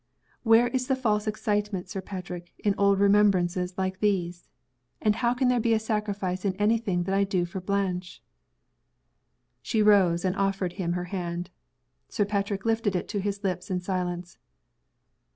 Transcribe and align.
Where 0.41 0.67
is 0.69 0.87
the 0.87 0.95
false 0.95 1.27
excitement, 1.27 1.87
Sir 1.87 2.01
Patrick, 2.01 2.55
in 2.57 2.73
old 2.75 2.99
remembrances 2.99 3.77
like 3.77 3.99
these? 3.99 4.49
And 4.99 5.17
how 5.17 5.35
can 5.35 5.47
there 5.47 5.59
be 5.59 5.75
a 5.75 5.79
sacrifice 5.79 6.43
in 6.43 6.55
any 6.55 6.79
thing 6.79 7.03
that 7.03 7.13
I 7.13 7.23
do 7.23 7.45
for 7.45 7.61
Blanche?" 7.61 8.23
She 9.61 9.83
rose, 9.83 10.25
and 10.25 10.35
offered 10.35 10.73
him 10.73 10.93
her 10.93 11.03
hand. 11.13 11.51
Sir 12.09 12.25
Patrick 12.25 12.65
lifted 12.65 12.95
it 12.95 13.07
to 13.09 13.19
his 13.19 13.43
lips 13.43 13.69
in 13.69 13.79
silence. 13.79 14.39